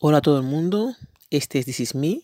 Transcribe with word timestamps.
Hola 0.00 0.18
a 0.18 0.22
todo 0.22 0.36
el 0.36 0.44
mundo, 0.44 0.94
este 1.28 1.58
es 1.58 1.64
This 1.64 1.80
Is 1.80 1.94
Me. 1.96 2.20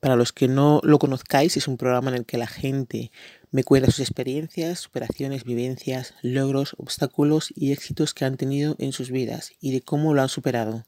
Para 0.00 0.16
los 0.16 0.32
que 0.32 0.48
no 0.48 0.80
lo 0.82 0.98
conozcáis, 0.98 1.54
es 1.58 1.68
un 1.68 1.76
programa 1.76 2.08
en 2.08 2.16
el 2.16 2.24
que 2.24 2.38
la 2.38 2.46
gente 2.46 3.12
me 3.50 3.62
cuenta 3.62 3.90
sus 3.90 4.00
experiencias, 4.00 4.78
superaciones, 4.78 5.44
vivencias, 5.44 6.14
logros, 6.22 6.74
obstáculos 6.78 7.52
y 7.54 7.72
éxitos 7.72 8.14
que 8.14 8.24
han 8.24 8.38
tenido 8.38 8.74
en 8.78 8.92
sus 8.92 9.10
vidas 9.10 9.52
y 9.60 9.70
de 9.72 9.82
cómo 9.82 10.14
lo 10.14 10.22
han 10.22 10.30
superado. 10.30 10.86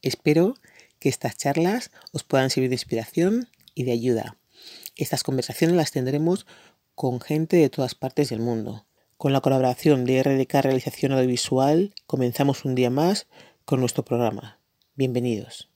Espero 0.00 0.54
que 0.98 1.10
estas 1.10 1.36
charlas 1.36 1.90
os 2.10 2.24
puedan 2.24 2.48
servir 2.48 2.70
de 2.70 2.76
inspiración 2.76 3.50
y 3.74 3.84
de 3.84 3.92
ayuda. 3.92 4.38
Estas 4.96 5.24
conversaciones 5.24 5.76
las 5.76 5.90
tendremos 5.90 6.46
con 6.94 7.20
gente 7.20 7.58
de 7.58 7.68
todas 7.68 7.94
partes 7.94 8.30
del 8.30 8.40
mundo. 8.40 8.86
Con 9.18 9.34
la 9.34 9.42
colaboración 9.42 10.06
de 10.06 10.22
RDK 10.22 10.54
Realización 10.54 11.12
Audiovisual, 11.12 11.92
comenzamos 12.06 12.64
un 12.64 12.74
día 12.74 12.88
más 12.88 13.26
con 13.66 13.80
nuestro 13.80 14.06
programa. 14.06 14.58
Bienvenidos. 14.98 15.68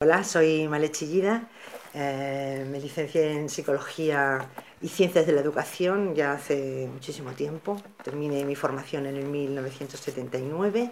Hola, 0.00 0.24
soy 0.24 0.66
Male 0.66 0.90
Chillida, 0.90 1.50
eh, 1.92 2.66
me 2.70 2.80
licencié 2.80 3.32
en 3.32 3.50
Psicología 3.50 4.48
y 4.80 4.88
Ciencias 4.88 5.26
de 5.26 5.32
la 5.32 5.42
Educación 5.42 6.14
ya 6.14 6.32
hace 6.32 6.88
muchísimo 6.90 7.32
tiempo. 7.32 7.76
Terminé 8.02 8.46
mi 8.46 8.54
formación 8.54 9.04
en 9.04 9.16
el 9.16 9.26
1979 9.26 10.90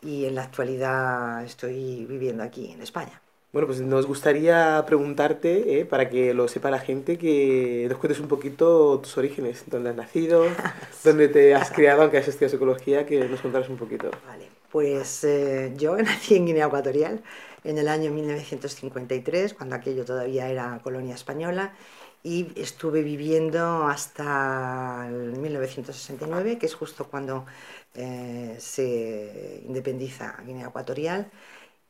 y 0.00 0.24
en 0.24 0.34
la 0.34 0.44
actualidad 0.44 1.44
estoy 1.44 2.06
viviendo 2.06 2.42
aquí 2.42 2.72
en 2.72 2.80
España. 2.80 3.20
Bueno, 3.52 3.68
pues 3.68 3.80
nos 3.80 4.06
gustaría 4.06 4.84
preguntarte, 4.86 5.80
eh, 5.80 5.86
para 5.86 6.10
que 6.10 6.34
lo 6.34 6.46
sepa 6.46 6.70
la 6.70 6.78
gente, 6.78 7.16
que 7.16 7.86
nos 7.88 7.98
cuentes 7.98 8.20
un 8.20 8.28
poquito 8.28 9.00
tus 9.00 9.16
orígenes, 9.16 9.64
dónde 9.66 9.90
has 9.90 9.96
nacido, 9.96 10.44
dónde 11.04 11.28
te 11.28 11.54
has 11.54 11.70
criado, 11.70 12.02
aunque 12.02 12.18
has 12.18 12.28
estudiado 12.28 12.50
psicología, 12.50 13.06
que 13.06 13.26
nos 13.28 13.40
contaras 13.40 13.68
un 13.70 13.78
poquito. 13.78 14.10
Vale, 14.26 14.50
pues 14.70 15.24
eh, 15.24 15.72
yo 15.76 15.96
nací 16.02 16.36
en 16.36 16.46
Guinea 16.46 16.66
Ecuatorial 16.66 17.22
en 17.64 17.78
el 17.78 17.88
año 17.88 18.10
1953, 18.10 19.54
cuando 19.54 19.76
aquello 19.76 20.04
todavía 20.04 20.48
era 20.48 20.80
colonia 20.82 21.14
española, 21.14 21.74
y 22.22 22.52
estuve 22.60 23.02
viviendo 23.02 23.84
hasta 23.86 25.06
el 25.08 25.38
1969, 25.38 26.58
que 26.58 26.66
es 26.66 26.74
justo 26.74 27.06
cuando 27.06 27.46
eh, 27.94 28.56
se 28.58 29.62
independiza 29.64 30.36
Guinea 30.44 30.68
Ecuatorial 30.68 31.30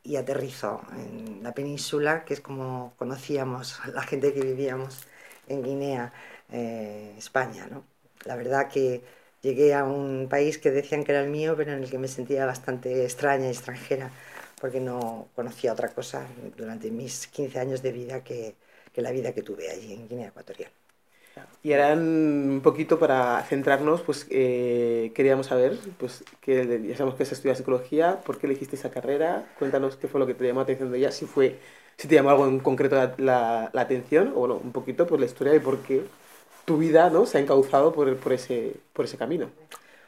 y 0.06 0.16
aterrizó 0.16 0.82
en 0.92 1.42
la 1.42 1.52
península, 1.54 2.24
que 2.24 2.34
es 2.34 2.40
como 2.40 2.94
conocíamos 2.96 3.80
la 3.94 4.02
gente 4.02 4.32
que 4.32 4.40
vivíamos 4.40 5.06
en 5.48 5.62
Guinea, 5.62 6.12
eh, 6.52 7.14
España. 7.18 7.66
¿no? 7.70 7.84
La 8.24 8.36
verdad 8.36 8.68
que 8.68 9.02
llegué 9.42 9.74
a 9.74 9.84
un 9.84 10.28
país 10.28 10.58
que 10.58 10.70
decían 10.70 11.04
que 11.04 11.12
era 11.12 11.22
el 11.22 11.30
mío, 11.30 11.54
pero 11.56 11.72
en 11.72 11.82
el 11.82 11.90
que 11.90 11.98
me 11.98 12.08
sentía 12.08 12.46
bastante 12.46 13.04
extraña 13.04 13.46
y 13.46 13.50
extranjera, 13.50 14.10
porque 14.60 14.80
no 14.80 15.28
conocía 15.34 15.72
otra 15.72 15.88
cosa 15.88 16.26
durante 16.56 16.90
mis 16.90 17.26
15 17.28 17.58
años 17.60 17.82
de 17.82 17.92
vida 17.92 18.22
que, 18.24 18.54
que 18.92 19.02
la 19.02 19.10
vida 19.12 19.32
que 19.32 19.42
tuve 19.42 19.70
allí 19.70 19.92
en 19.94 20.08
Guinea 20.08 20.28
Ecuatorial. 20.28 20.70
Y 21.62 21.72
ahora 21.72 21.94
un 21.94 22.60
poquito 22.62 22.98
para 22.98 23.42
centrarnos, 23.42 24.00
pues 24.02 24.26
eh, 24.30 25.12
queríamos 25.14 25.46
saber, 25.46 25.78
pues 25.98 26.24
que 26.40 26.82
ya 26.86 26.96
sabemos 26.96 27.18
que 27.18 27.24
se 27.24 27.34
estudia 27.34 27.56
psicología, 27.56 28.20
¿por 28.24 28.38
qué 28.38 28.46
elegiste 28.46 28.76
esa 28.76 28.90
carrera? 28.90 29.52
Cuéntanos 29.58 29.96
qué 29.96 30.06
fue 30.06 30.20
lo 30.20 30.26
que 30.26 30.34
te 30.34 30.46
llamó 30.46 30.60
la 30.60 30.64
atención 30.64 30.92
de 30.92 30.98
ella, 30.98 31.10
si 31.10 31.26
fue, 31.26 31.58
si 31.96 32.06
te 32.08 32.14
llamó 32.14 32.30
algo 32.30 32.46
en 32.46 32.60
concreto 32.60 32.96
la, 33.18 33.70
la, 33.72 33.80
atención, 33.80 34.28
o 34.36 34.40
bueno, 34.40 34.60
un 34.62 34.72
poquito 34.72 35.06
por 35.06 35.18
la 35.18 35.26
historia 35.26 35.54
y 35.54 35.58
por 35.60 35.78
qué 35.80 36.04
tu 36.64 36.78
vida 36.78 37.10
¿no? 37.10 37.26
se 37.26 37.38
ha 37.38 37.40
encauzado 37.40 37.92
por, 37.92 38.16
por, 38.16 38.32
ese, 38.32 38.74
por 38.92 39.06
ese 39.06 39.16
camino. 39.16 39.50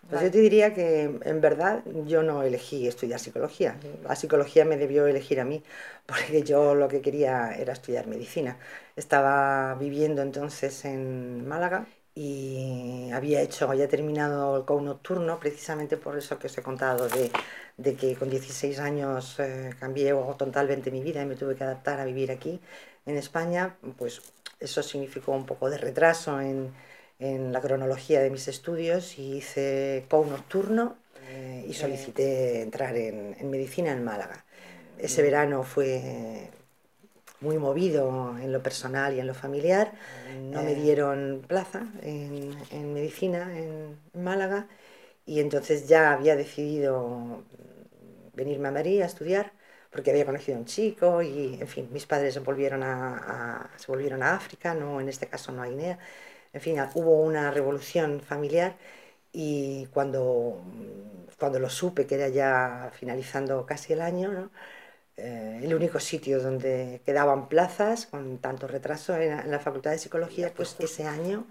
Pues 0.08 0.22
yo 0.22 0.30
te 0.30 0.38
diría 0.38 0.72
que 0.72 1.02
en 1.22 1.40
verdad 1.40 1.82
yo 2.06 2.22
no 2.22 2.42
elegí 2.42 2.86
estudiar 2.88 3.20
psicología. 3.20 3.78
La 4.08 4.16
psicología 4.16 4.64
me 4.64 4.78
debió 4.78 5.06
elegir 5.06 5.38
a 5.40 5.44
mí, 5.44 5.62
porque 6.06 6.42
yo 6.42 6.74
lo 6.74 6.88
que 6.88 7.02
quería 7.02 7.52
era 7.52 7.74
estudiar 7.74 8.06
medicina. 8.06 8.58
Estaba 8.96 9.74
viviendo 9.74 10.22
entonces 10.22 10.84
en 10.86 11.46
Málaga 11.46 11.86
y 12.14 13.10
había 13.12 13.42
hecho, 13.42 13.70
había 13.70 13.86
terminado 13.88 14.56
el 14.56 14.64
COU 14.64 14.80
nocturno, 14.80 15.38
precisamente 15.38 15.96
por 15.98 16.16
eso 16.18 16.38
que 16.38 16.46
os 16.48 16.58
he 16.58 16.62
contado 16.62 17.06
de, 17.08 17.30
de 17.76 17.94
que 17.94 18.16
con 18.16 18.30
16 18.30 18.78
años 18.80 19.38
eh, 19.38 19.74
cambié 19.78 20.12
totalmente 20.38 20.90
mi 20.90 21.02
vida 21.02 21.22
y 21.22 21.26
me 21.26 21.36
tuve 21.36 21.54
que 21.54 21.64
adaptar 21.64 22.00
a 22.00 22.04
vivir 22.04 22.30
aquí 22.32 22.60
en 23.06 23.16
España, 23.18 23.76
pues 23.98 24.22
eso 24.58 24.82
significó 24.82 25.32
un 25.32 25.46
poco 25.46 25.70
de 25.70 25.78
retraso 25.78 26.40
en 26.40 26.72
en 27.18 27.52
la 27.52 27.60
cronología 27.60 28.20
de 28.20 28.30
mis 28.30 28.48
estudios 28.48 29.18
y 29.18 29.38
hice 29.38 30.04
COU 30.08 30.26
nocturno 30.26 30.96
eh, 31.28 31.64
y 31.68 31.74
solicité 31.74 32.62
entrar 32.62 32.96
en, 32.96 33.36
medicina 33.50 33.92
en 33.92 34.04
Málaga. 34.04 34.44
Ese 34.98 35.22
verano 35.22 35.62
fue 35.62 36.50
muy 37.40 37.58
movido 37.58 38.36
en 38.40 38.52
lo 38.52 38.62
personal 38.62 39.14
y 39.14 39.20
en 39.20 39.26
lo 39.26 39.34
familiar. 39.34 39.92
No 40.40 40.62
me 40.62 40.74
dieron 40.74 41.44
plaza 41.46 41.86
en, 42.02 42.94
medicina 42.94 43.56
en, 43.56 43.96
Málaga 44.14 44.68
y 45.26 45.40
entonces 45.40 45.88
ya 45.88 46.12
había 46.12 46.36
decidido 46.36 47.42
venirme 48.34 48.68
a 48.68 48.72
Madrid 48.72 49.02
a 49.02 49.06
estudiar 49.06 49.52
porque 49.90 50.10
había 50.10 50.24
conocido 50.24 50.56
a 50.56 50.60
un 50.60 50.66
chico 50.66 51.22
y, 51.22 51.58
en 51.60 51.66
fin, 51.66 51.88
mis 51.92 52.06
padres 52.06 52.34
se 52.34 52.40
volvieron 52.40 52.82
a, 52.82 53.70
se 53.76 53.86
volvieron 53.86 54.22
a 54.22 54.34
África, 54.34 54.74
no, 54.74 55.00
en 55.00 55.08
este 55.08 55.26
caso 55.26 55.50
no 55.50 55.62
a 55.62 55.66
Guinea 55.66 55.98
en 56.52 56.60
fin, 56.60 56.76
hubo 56.94 57.20
una 57.22 57.50
revolución 57.50 58.20
familiar 58.20 58.76
y 59.32 59.86
cuando, 59.92 60.62
cuando 61.38 61.58
lo 61.58 61.70
supe, 61.70 62.06
que 62.06 62.16
era 62.16 62.28
ya 62.28 62.90
finalizando 62.94 63.66
casi 63.66 63.92
el 63.92 64.00
año, 64.02 64.50
eh, 65.16 65.60
el 65.62 65.74
único 65.74 66.00
sitio 66.00 66.40
donde 66.42 67.02
quedaban 67.06 67.48
plazas 67.48 68.06
con 68.06 68.38
tanto 68.38 68.68
retraso 68.68 69.16
en, 69.16 69.32
en 69.32 69.50
la 69.50 69.60
Facultad 69.60 69.92
de 69.92 69.98
Psicología, 69.98 70.52
pues 70.54 70.76
ese 70.80 71.06
año, 71.06 71.46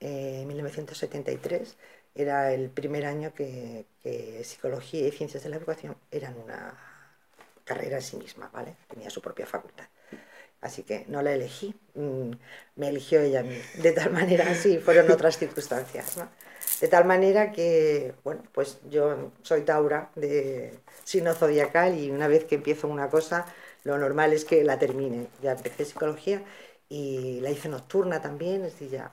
eh, 0.00 0.44
1973, 0.46 1.76
era 2.14 2.52
el 2.52 2.70
primer 2.70 3.06
año 3.06 3.34
que, 3.34 3.86
que, 4.02 4.42
Psicología 4.44 5.06
y 5.08 5.12
Ciencias 5.12 5.42
de 5.44 5.50
la 5.50 5.56
Educación 5.56 5.96
eran 6.10 6.36
una 6.38 6.78
carrera 7.64 7.96
en 7.96 8.02
sí 8.02 8.16
misma, 8.16 8.50
¿vale? 8.52 8.76
Tenía 8.88 9.10
su 9.10 9.20
propia 9.20 9.46
facultad. 9.46 9.86
Así 10.60 10.82
que 10.82 11.04
no 11.08 11.22
la 11.22 11.32
elegí, 11.32 11.74
mm, 11.94 12.30
me 12.76 12.88
eligió 12.88 13.20
ella 13.20 13.40
a 13.40 13.42
mí. 13.42 13.58
De 13.82 13.92
tal 13.92 14.10
manera, 14.12 14.54
sí, 14.54 14.78
fueron 14.78 15.10
otras 15.10 15.38
circunstancias. 15.38 16.16
De 16.80 16.88
tal 16.88 17.04
manera 17.04 17.52
que, 17.52 18.14
bueno, 18.24 18.42
pues 18.52 18.78
yo 18.90 19.32
soy 19.42 19.62
Taura 19.62 20.10
de 20.14 20.78
signo 21.04 21.34
zodiacal 21.34 21.98
y 21.98 22.10
una 22.10 22.28
vez 22.28 22.44
que 22.44 22.56
empiezo 22.56 22.88
una 22.88 23.08
cosa, 23.08 23.46
lo 23.84 23.96
normal 23.98 24.32
es 24.32 24.44
que 24.44 24.64
la 24.64 24.78
termine. 24.78 25.28
Ya 25.42 25.52
empecé 25.52 25.84
psicología 25.84 26.42
y 26.88 27.40
la 27.40 27.50
hice 27.50 27.68
nocturna 27.68 28.20
también, 28.20 28.64
es 28.64 28.72
decir, 28.72 28.90
ya, 28.90 29.12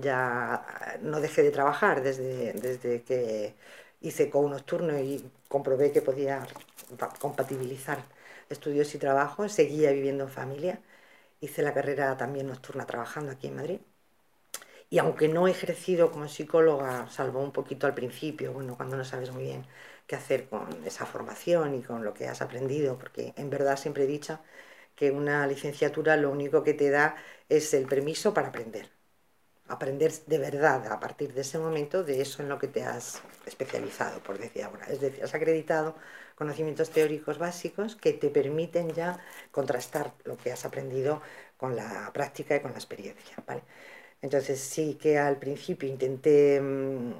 ya 0.00 0.98
no 1.02 1.20
dejé 1.20 1.42
de 1.42 1.50
trabajar 1.50 2.02
desde, 2.02 2.52
desde 2.54 3.02
que 3.02 3.54
hice 4.00 4.30
con 4.30 4.50
nocturno 4.50 4.98
y 4.98 5.30
comprobé 5.48 5.92
que 5.92 6.02
podía 6.02 6.46
compatibilizar 7.20 8.02
estudios 8.50 8.94
y 8.94 8.98
trabajo, 8.98 9.48
seguía 9.48 9.92
viviendo 9.92 10.24
en 10.24 10.30
familia, 10.30 10.80
hice 11.40 11.62
la 11.62 11.74
carrera 11.74 12.16
también 12.16 12.48
nocturna 12.48 12.86
trabajando 12.86 13.32
aquí 13.32 13.48
en 13.48 13.56
Madrid. 13.56 13.80
Y 14.90 14.98
aunque 14.98 15.28
no 15.28 15.46
he 15.48 15.50
ejercido 15.50 16.10
como 16.10 16.28
psicóloga, 16.28 17.08
salvo 17.10 17.40
un 17.42 17.52
poquito 17.52 17.86
al 17.86 17.94
principio, 17.94 18.52
bueno, 18.52 18.76
cuando 18.76 18.96
no 18.96 19.04
sabes 19.04 19.30
muy 19.32 19.44
bien 19.44 19.66
qué 20.06 20.16
hacer 20.16 20.48
con 20.48 20.84
esa 20.84 21.06
formación 21.06 21.74
y 21.74 21.82
con 21.82 22.04
lo 22.04 22.14
que 22.14 22.26
has 22.28 22.40
aprendido, 22.42 22.98
porque 22.98 23.34
en 23.36 23.50
verdad 23.50 23.76
siempre 23.76 24.04
he 24.04 24.06
dicho 24.06 24.40
que 24.96 25.10
una 25.10 25.46
licenciatura 25.46 26.16
lo 26.16 26.30
único 26.30 26.62
que 26.64 26.74
te 26.74 26.90
da 26.90 27.16
es 27.48 27.74
el 27.74 27.86
permiso 27.86 28.34
para 28.34 28.48
aprender. 28.48 28.90
Aprender 29.68 30.12
de 30.26 30.38
verdad 30.38 30.90
a 30.90 30.98
partir 30.98 31.34
de 31.34 31.42
ese 31.42 31.58
momento 31.58 32.02
de 32.02 32.20
eso 32.20 32.42
en 32.42 32.48
lo 32.48 32.58
que 32.58 32.68
te 32.68 32.84
has 32.84 33.20
especializado, 33.46 34.20
por 34.20 34.38
decir 34.38 34.64
ahora. 34.64 34.86
Es 34.86 35.00
decir, 35.00 35.22
has 35.22 35.34
acreditado 35.34 35.94
conocimientos 36.34 36.90
teóricos 36.90 37.38
básicos 37.38 37.96
que 37.96 38.12
te 38.12 38.30
permiten 38.30 38.90
ya 38.92 39.18
contrastar 39.50 40.12
lo 40.24 40.36
que 40.36 40.52
has 40.52 40.64
aprendido 40.64 41.20
con 41.56 41.76
la 41.76 42.10
práctica 42.14 42.56
y 42.56 42.60
con 42.60 42.70
la 42.70 42.78
experiencia. 42.78 43.36
¿vale? 43.46 43.62
Entonces 44.22 44.60
sí 44.60 44.94
que 44.94 45.18
al 45.18 45.36
principio 45.36 45.88
intenté 45.88 46.60
mm, 46.60 47.12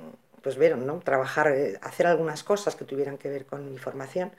pues 0.42 0.56
ver, 0.56 0.78
¿no? 0.78 1.00
trabajar, 1.00 1.48
eh, 1.48 1.78
hacer 1.82 2.06
algunas 2.06 2.44
cosas 2.44 2.76
que 2.76 2.84
tuvieran 2.84 3.18
que 3.18 3.28
ver 3.28 3.44
con 3.44 3.70
mi 3.70 3.78
formación, 3.78 4.32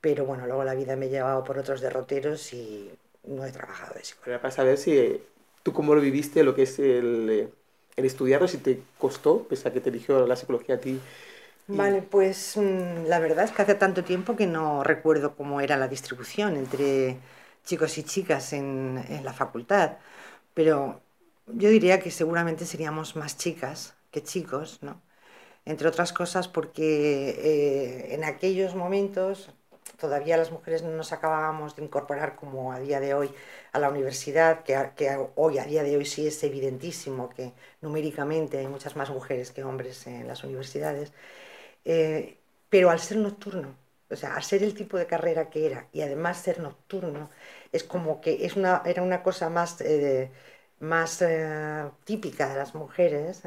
pero 0.00 0.26
bueno, 0.26 0.46
luego 0.46 0.64
la 0.64 0.74
vida 0.74 0.96
me 0.96 1.06
ha 1.06 1.08
llevado 1.08 1.44
por 1.44 1.58
otros 1.58 1.80
derroteros 1.80 2.52
y 2.52 2.90
no 3.24 3.44
he 3.44 3.52
trabajado 3.52 3.94
de 3.94 4.00
eso. 4.00 4.16
Para 4.24 4.50
saber 4.50 4.76
si 4.76 5.22
tú 5.64 5.72
cómo 5.72 5.96
lo 5.96 6.00
viviste, 6.00 6.44
lo 6.44 6.54
que 6.54 6.62
es 6.62 6.78
el, 6.78 7.28
eh, 7.30 7.48
el 7.96 8.04
estudiarlo, 8.04 8.46
si 8.46 8.58
te 8.58 8.80
costó, 8.98 9.42
pese 9.48 9.68
a 9.68 9.72
que 9.72 9.80
te 9.80 9.90
eligió 9.90 10.24
la 10.28 10.36
psicología 10.36 10.76
a 10.76 10.78
ti, 10.78 11.00
Vale, 11.66 12.02
pues 12.02 12.56
mm, 12.56 13.06
la 13.06 13.18
verdad 13.20 13.44
es 13.44 13.52
que 13.52 13.62
hace 13.62 13.74
tanto 13.74 14.04
tiempo 14.04 14.36
que 14.36 14.46
no 14.46 14.84
recuerdo 14.84 15.34
cómo 15.34 15.60
era 15.60 15.76
la 15.76 15.88
distribución 15.88 16.56
entre 16.56 17.18
chicos 17.64 17.96
y 17.98 18.02
chicas 18.02 18.52
en, 18.52 19.02
la 19.24 19.32
facultad, 19.32 19.96
pero 20.54 21.00
yo 21.46 21.70
diría 21.70 22.00
que 22.00 22.10
seguramente 22.10 22.66
seríamos 22.66 23.16
más 23.16 23.38
chicas 23.38 23.94
que 24.10 24.22
chicos, 24.22 24.80
¿no? 24.82 25.00
entre 25.66 25.88
otras 25.88 26.12
cosas 26.12 26.48
porque 26.48 27.30
eh, 27.30 28.14
en 28.14 28.24
aquellos 28.24 28.74
momentos 28.76 29.50
todavía 30.04 30.36
las 30.36 30.50
mujeres 30.52 30.82
no 30.82 30.90
nos 30.90 31.12
acabábamos 31.12 31.76
de 31.76 31.82
incorporar 31.84 32.36
como 32.36 32.72
a 32.72 32.78
día 32.78 33.00
de 33.00 33.14
hoy 33.14 33.30
a 33.72 33.78
la 33.78 33.88
universidad, 33.88 34.62
que, 34.64 34.76
hoy 35.36 35.58
a 35.58 35.64
día 35.64 35.82
de 35.82 35.96
hoy 35.96 36.04
sí 36.04 36.26
es 36.26 36.42
evidentísimo 36.44 37.30
que 37.30 37.52
numéricamente 37.80 38.58
hay 38.58 38.66
muchas 38.68 38.96
más 38.96 39.08
mujeres 39.10 39.50
que 39.50 39.64
hombres 39.64 40.06
en 40.06 40.28
las 40.28 40.44
universidades, 40.44 41.12
eh, 41.84 42.38
pero 42.68 42.90
al 42.90 43.00
ser 43.00 43.18
nocturno, 43.18 43.76
o 44.10 44.16
sea, 44.16 44.34
al 44.36 44.42
ser 44.42 44.62
el 44.62 44.74
tipo 44.74 44.98
de 44.98 45.06
carrera 45.06 45.50
que 45.50 45.66
era 45.66 45.88
y 45.92 46.02
además 46.02 46.38
ser 46.38 46.60
nocturno, 46.60 47.30
es 47.72 47.84
como 47.84 48.20
que 48.20 48.44
es 48.46 48.56
una, 48.56 48.82
era 48.84 49.02
una 49.02 49.22
cosa 49.22 49.48
más, 49.50 49.80
eh, 49.80 50.30
más 50.80 51.22
eh, 51.22 51.84
típica 52.04 52.48
de 52.48 52.56
las 52.56 52.74
mujeres 52.74 53.42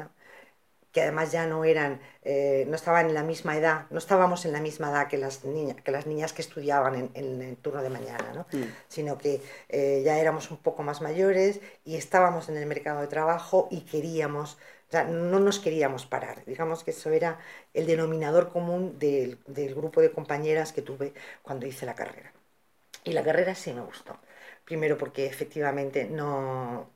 que 0.98 1.02
además 1.02 1.30
ya 1.30 1.46
no 1.46 1.64
eran, 1.64 2.00
eh, 2.24 2.64
no 2.68 2.74
estaban 2.74 3.06
en 3.06 3.14
la 3.14 3.22
misma 3.22 3.56
edad, 3.56 3.86
no 3.90 3.98
estábamos 3.98 4.44
en 4.44 4.52
la 4.52 4.60
misma 4.60 4.90
edad 4.90 5.06
que 5.06 5.16
las, 5.16 5.44
niñas 5.44 5.76
que, 5.80 5.92
las 5.92 6.08
niñas 6.08 6.32
que 6.32 6.42
estudiaban 6.42 7.12
en, 7.14 7.40
el 7.40 7.56
turno 7.56 7.82
de 7.82 7.88
mañana, 7.88 8.32
¿no? 8.34 8.46
Mm. 8.50 8.64
sino 8.88 9.16
que 9.16 9.40
eh, 9.68 10.02
ya 10.04 10.18
éramos 10.18 10.50
un 10.50 10.56
poco 10.56 10.82
más 10.82 11.00
mayores 11.00 11.60
y 11.84 11.94
estábamos 11.94 12.48
en 12.48 12.56
el 12.56 12.66
mercado 12.66 13.00
de 13.00 13.06
trabajo 13.06 13.68
y 13.70 13.82
queríamos, 13.82 14.54
o 14.88 14.90
sea, 14.90 15.04
no 15.04 15.38
nos 15.38 15.60
queríamos 15.60 16.04
parar. 16.04 16.44
Digamos 16.46 16.82
que 16.82 16.90
eso 16.90 17.10
era 17.10 17.38
el 17.74 17.86
denominador 17.86 18.50
común 18.50 18.98
del, 18.98 19.38
del 19.46 19.76
grupo 19.76 20.00
de 20.00 20.10
compañeras 20.10 20.72
que 20.72 20.82
tuve 20.82 21.12
cuando 21.42 21.64
hice 21.68 21.86
la 21.86 21.94
carrera. 21.94 22.32
Y 23.04 23.12
la 23.12 23.22
carrera 23.22 23.54
sí 23.54 23.72
me 23.72 23.82
gustó. 23.82 24.18
Primero 24.64 24.98
porque 24.98 25.26
efectivamente 25.26 26.06
no, 26.06 26.90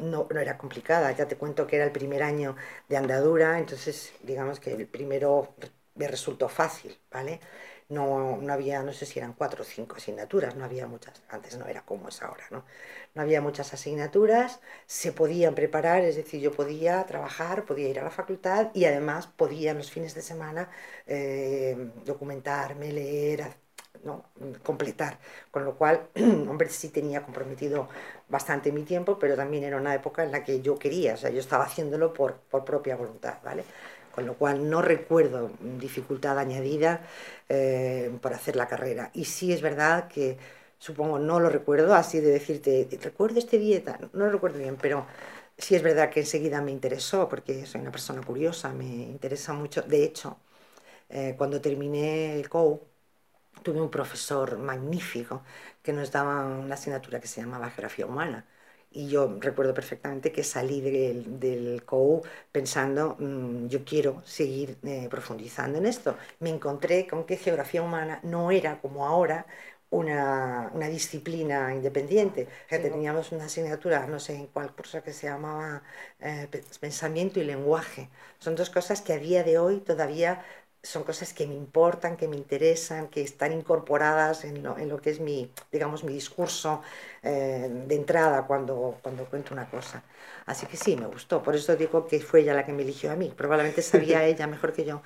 no, 0.00 0.26
no, 0.32 0.40
era 0.40 0.58
complicada, 0.58 1.12
ya 1.12 1.26
te 1.28 1.36
cuento 1.36 1.66
que 1.66 1.76
era 1.76 1.84
el 1.84 1.92
primer 1.92 2.22
año 2.22 2.56
de 2.88 2.96
andadura, 2.96 3.58
entonces 3.58 4.12
digamos 4.22 4.60
que 4.60 4.72
el 4.72 4.86
primero 4.88 5.54
me 5.94 6.08
resultó 6.08 6.48
fácil, 6.48 6.98
¿vale? 7.10 7.40
No, 7.88 8.36
no 8.36 8.52
había, 8.52 8.82
no 8.84 8.92
sé 8.92 9.04
si 9.06 9.18
eran 9.18 9.32
cuatro 9.34 9.62
o 9.62 9.64
cinco 9.64 9.96
asignaturas, 9.96 10.54
no 10.56 10.64
había 10.64 10.86
muchas, 10.86 11.22
antes 11.28 11.56
no 11.58 11.66
era 11.66 11.82
como 11.84 12.08
es 12.08 12.22
ahora, 12.22 12.44
¿no? 12.50 12.64
No 13.14 13.22
había 13.22 13.40
muchas 13.40 13.72
asignaturas, 13.74 14.60
se 14.86 15.12
podían 15.12 15.54
preparar, 15.54 16.02
es 16.04 16.16
decir, 16.16 16.40
yo 16.40 16.52
podía 16.52 17.04
trabajar, 17.06 17.64
podía 17.64 17.88
ir 17.88 17.98
a 18.00 18.04
la 18.04 18.10
facultad 18.10 18.70
y 18.74 18.84
además 18.84 19.26
podía 19.26 19.72
en 19.72 19.78
los 19.78 19.90
fines 19.90 20.14
de 20.14 20.22
semana 20.22 20.70
eh, 21.06 21.76
documentarme, 22.04 22.92
leer, 22.92 23.56
¿no? 24.04 24.24
completar. 24.62 25.18
Con 25.50 25.64
lo 25.64 25.74
cual, 25.76 26.08
hombre, 26.48 26.68
sí 26.70 26.88
tenía 26.90 27.22
comprometido 27.22 27.88
bastante 28.28 28.72
mi 28.72 28.82
tiempo, 28.82 29.18
pero 29.18 29.36
también 29.36 29.64
era 29.64 29.76
una 29.76 29.94
época 29.94 30.24
en 30.24 30.32
la 30.32 30.44
que 30.44 30.60
yo 30.62 30.78
quería, 30.78 31.14
o 31.14 31.16
sea, 31.16 31.30
yo 31.30 31.40
estaba 31.40 31.64
haciéndolo 31.64 32.12
por, 32.12 32.36
por 32.50 32.64
propia 32.64 32.96
voluntad, 32.96 33.38
¿vale? 33.44 33.64
Con 34.14 34.26
lo 34.26 34.34
cual 34.34 34.68
no 34.68 34.82
recuerdo 34.82 35.50
dificultad 35.78 36.38
añadida 36.38 37.02
eh, 37.48 38.10
por 38.20 38.32
hacer 38.34 38.56
la 38.56 38.66
carrera. 38.68 39.10
Y 39.14 39.24
sí 39.26 39.52
es 39.52 39.62
verdad 39.62 40.08
que, 40.08 40.36
supongo, 40.78 41.18
no 41.18 41.38
lo 41.40 41.48
recuerdo, 41.48 41.94
así 41.94 42.20
de 42.20 42.30
decirte, 42.30 42.88
recuerdo 43.02 43.38
este 43.38 43.58
dieta, 43.58 43.98
no 44.12 44.26
lo 44.26 44.30
recuerdo 44.32 44.58
bien, 44.58 44.76
pero 44.80 45.06
sí 45.58 45.74
es 45.76 45.82
verdad 45.82 46.10
que 46.10 46.20
enseguida 46.20 46.60
me 46.60 46.72
interesó, 46.72 47.28
porque 47.28 47.66
soy 47.66 47.80
una 47.82 47.92
persona 47.92 48.22
curiosa, 48.22 48.72
me 48.72 48.84
interesa 48.86 49.52
mucho. 49.52 49.82
De 49.82 50.04
hecho, 50.04 50.38
eh, 51.08 51.34
cuando 51.36 51.60
terminé 51.60 52.34
el 52.36 52.48
COU, 52.48 52.80
tuve 53.62 53.80
un 53.80 53.90
profesor 53.90 54.58
magnífico 54.58 55.42
que 55.82 55.92
nos 55.92 56.10
daba 56.10 56.44
una 56.46 56.74
asignatura 56.74 57.20
que 57.20 57.28
se 57.28 57.40
llamaba 57.40 57.70
Geografía 57.70 58.06
Humana. 58.06 58.46
Y 58.92 59.08
yo 59.08 59.36
recuerdo 59.40 59.72
perfectamente 59.72 60.32
que 60.32 60.42
salí 60.42 60.80
del, 60.80 61.38
del 61.38 61.84
COU 61.84 62.22
pensando, 62.50 63.16
mm, 63.20 63.68
yo 63.68 63.84
quiero 63.84 64.22
seguir 64.26 64.78
eh, 64.82 65.06
profundizando 65.08 65.78
en 65.78 65.86
esto. 65.86 66.16
Me 66.40 66.50
encontré 66.50 67.06
con 67.06 67.24
que 67.24 67.36
geografía 67.36 67.82
humana 67.82 68.18
no 68.24 68.50
era 68.50 68.80
como 68.80 69.06
ahora 69.06 69.46
una, 69.90 70.70
una 70.74 70.88
disciplina 70.88 71.74
independiente. 71.74 72.48
teníamos 72.68 73.32
una 73.32 73.44
asignatura, 73.46 74.06
no 74.06 74.18
sé 74.20 74.34
en 74.36 74.46
cuál 74.48 74.72
curso, 74.74 75.02
que 75.02 75.12
se 75.12 75.26
llamaba 75.26 75.82
eh, 76.20 76.48
Pensamiento 76.80 77.40
y 77.40 77.44
Lenguaje. 77.44 78.08
Son 78.38 78.54
dos 78.54 78.70
cosas 78.70 79.02
que 79.02 79.12
a 79.12 79.18
día 79.18 79.42
de 79.44 79.58
hoy 79.58 79.80
todavía 79.80 80.44
son 80.82 81.04
cosas 81.04 81.34
que 81.34 81.46
me 81.46 81.54
importan, 81.54 82.16
que 82.16 82.26
me 82.26 82.36
interesan, 82.36 83.08
que 83.08 83.22
están 83.22 83.52
incorporadas 83.52 84.44
en 84.44 84.62
lo, 84.62 84.78
en 84.78 84.88
lo 84.88 85.00
que 85.00 85.10
es 85.10 85.20
mi, 85.20 85.50
digamos, 85.70 86.04
mi 86.04 86.14
discurso 86.14 86.82
eh, 87.22 87.68
de 87.86 87.94
entrada 87.94 88.46
cuando, 88.46 88.98
cuando 89.02 89.24
cuento 89.26 89.52
una 89.52 89.68
cosa. 89.68 90.02
Así 90.46 90.66
que 90.66 90.76
sí, 90.76 90.96
me 90.96 91.06
gustó. 91.06 91.42
Por 91.42 91.54
eso 91.54 91.76
digo 91.76 92.06
que 92.06 92.20
fue 92.20 92.40
ella 92.40 92.54
la 92.54 92.64
que 92.64 92.72
me 92.72 92.82
eligió 92.82 93.12
a 93.12 93.16
mí. 93.16 93.32
Probablemente 93.36 93.82
sabía 93.82 94.24
ella 94.26 94.46
mejor 94.46 94.72
que 94.72 94.84
yo 94.84 95.02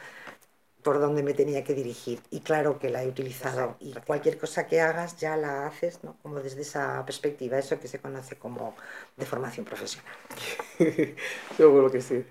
por 0.84 1.00
dónde 1.00 1.22
me 1.22 1.34
tenía 1.34 1.64
que 1.64 1.74
dirigir. 1.74 2.20
Y 2.30 2.40
claro 2.40 2.78
que 2.78 2.90
la 2.90 3.02
he 3.02 3.08
utilizado. 3.08 3.76
Y 3.80 3.94
cualquier 4.06 4.38
cosa 4.38 4.66
que 4.66 4.80
hagas 4.80 5.16
ya 5.16 5.36
la 5.36 5.66
haces, 5.66 6.04
¿no? 6.04 6.16
Como 6.22 6.40
desde 6.40 6.60
esa 6.60 7.04
perspectiva, 7.04 7.58
eso 7.58 7.80
que 7.80 7.88
se 7.88 7.98
conoce 7.98 8.36
como 8.36 8.76
de 9.16 9.24
formación 9.24 9.64
profesional. 9.64 10.14
Seguro 11.56 11.90
que 11.90 12.00
sí. 12.00 12.24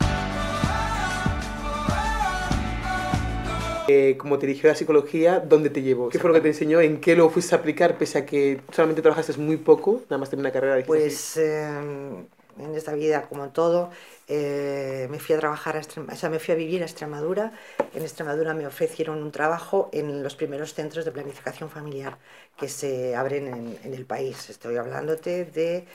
Eh, 3.88 4.16
como 4.18 4.40
te 4.40 4.48
dirigió 4.48 4.70
la 4.70 4.76
psicología, 4.76 5.40
¿dónde 5.40 5.70
te 5.70 5.82
llevó? 5.82 6.10
¿Qué 6.10 6.18
fue 6.18 6.30
lo 6.30 6.34
que 6.36 6.42
te 6.42 6.48
enseñó? 6.50 6.80
¿En 6.80 7.02
qué 7.02 7.16
lo 7.16 7.30
fuiste 7.30 7.54
a 7.54 7.58
aplicar 7.58 7.98
pese 7.98 8.20
a 8.20 8.26
que 8.26 8.62
solamente 8.72 9.02
trabajaste 9.02 9.38
muy 9.38 9.58
poco, 9.58 10.02
nada 10.10 10.20
más 10.20 10.30
tener 10.30 10.42
una 10.42 10.52
carrera? 10.52 10.86
Pues 10.86 11.36
em, 11.38 12.26
en 12.60 12.76
esta 12.76 12.94
vida, 12.94 13.24
como 13.24 13.50
todo, 13.50 13.90
eh, 14.30 15.08
me 15.12 15.20
fui 15.20 15.36
a 15.36 15.40
trabajar, 15.40 15.76
a 15.76 15.82
o 15.82 16.16
sea, 16.16 16.30
me 16.30 16.40
fui 16.40 16.54
a 16.54 16.56
vivir 16.56 16.82
a 16.82 16.86
Extremadura. 16.86 17.52
En 17.94 18.04
Extremadura 18.04 18.54
me 18.54 18.66
ofrecieron 18.66 19.22
un 19.22 19.32
trabajo 19.32 19.90
en 19.92 20.24
los 20.24 20.36
primeros 20.36 20.74
centros 20.74 21.04
de 21.04 21.12
planificación 21.12 21.70
familiar 21.70 22.18
que 22.58 22.70
se 22.70 23.16
abren 23.16 23.48
en, 23.48 23.78
en 23.84 23.94
el 23.94 24.06
país. 24.06 24.50
Estoy 24.50 24.78
hablándote 24.78 25.46
de... 25.46 25.86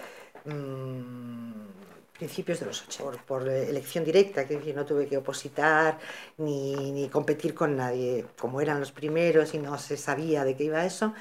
Mmm, 0.44 1.68
principios 2.18 2.60
de 2.60 2.66
los 2.66 2.82
80, 2.82 3.22
por, 3.24 3.48
elección 3.48 4.04
directa, 4.04 4.46
que 4.46 4.74
no 4.74 4.84
tuve 4.84 5.06
que 5.06 5.16
opositar 5.16 5.98
ni, 6.38 6.90
ni, 6.90 7.08
competir 7.08 7.54
con 7.54 7.76
nadie, 7.76 8.26
como 8.38 8.60
eran 8.60 8.80
los 8.80 8.92
primeros 8.92 9.54
y 9.54 9.58
no 9.58 9.78
se 9.78 9.96
sabía 9.96 10.44
de 10.44 10.56
qué 10.56 10.64
iba 10.64 10.84
eso. 10.84 11.14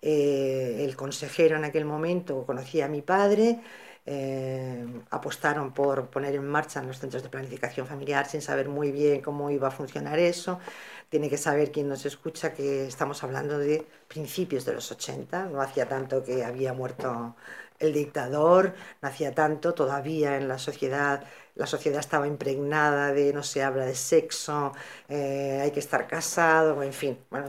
Eh, 0.00 0.84
el 0.84 0.96
consejero 0.96 1.56
en 1.56 1.64
aquel 1.64 1.84
momento 1.84 2.44
conocía 2.46 2.86
a 2.86 2.88
mi 2.88 3.02
padre, 3.02 3.60
eh, 4.06 4.86
apostaron 5.10 5.72
por 5.72 6.10
poner 6.10 6.34
en 6.34 6.46
marcha 6.46 6.82
los 6.82 6.98
centros 6.98 7.22
de 7.22 7.30
planificación 7.30 7.86
familiar 7.86 8.26
sin 8.26 8.42
saber 8.42 8.68
muy 8.68 8.92
bien 8.92 9.22
cómo 9.22 9.50
iba 9.50 9.68
a 9.68 9.70
funcionar 9.70 10.18
eso. 10.18 10.60
Tiene 11.08 11.30
que 11.30 11.38
saber 11.38 11.72
quien 11.72 11.88
nos 11.88 12.04
escucha 12.06 12.52
que 12.52 12.86
estamos 12.86 13.22
hablando 13.24 13.58
de 13.58 13.86
principios 14.08 14.64
de 14.66 14.74
los 14.74 14.90
80, 14.92 15.46
no 15.46 15.60
hacía 15.62 15.88
tanto 15.88 16.22
que 16.22 16.44
había 16.44 16.72
muerto 16.74 17.34
el 17.78 17.92
dictador, 17.92 18.74
no 19.02 19.08
hacía 19.08 19.34
tanto, 19.34 19.74
todavía 19.74 20.36
en 20.36 20.48
la 20.48 20.58
sociedad 20.58 21.24
la 21.54 21.66
sociedad 21.66 22.00
estaba 22.00 22.26
impregnada 22.26 23.12
de 23.12 23.32
no 23.32 23.42
se 23.42 23.62
habla 23.62 23.86
de 23.86 23.94
sexo, 23.94 24.72
eh, 25.08 25.60
hay 25.62 25.70
que 25.70 25.80
estar 25.80 26.06
casado, 26.08 26.82
en 26.82 26.92
fin. 26.92 27.18
Bueno, 27.30 27.46